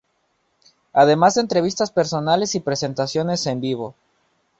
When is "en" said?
3.45-3.61